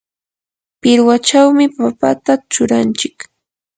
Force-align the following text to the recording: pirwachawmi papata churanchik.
pirwachawmi 0.81 1.65
papata 1.77 2.33
churanchik. 2.51 3.15